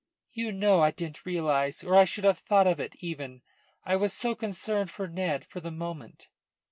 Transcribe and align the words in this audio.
"You 0.31 0.51
know 0.51 0.81
I 0.81 0.89
didn't 0.89 1.27
realise, 1.27 1.83
or 1.83 1.95
I 1.95 2.05
should 2.05 2.23
not 2.23 2.29
have 2.29 2.39
thought 2.39 2.65
of 2.65 2.79
it 2.79 2.95
even. 3.03 3.43
I 3.85 3.95
was 3.97 4.13
so 4.13 4.33
concerned 4.33 4.89
for 4.89 5.07
Ned 5.07 5.45
for 5.45 5.59
the 5.59 5.69
moment." 5.69 6.27